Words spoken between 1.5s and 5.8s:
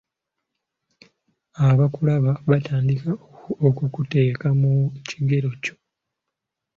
Abakulaba batandika okukuteeka mu kigero kyo.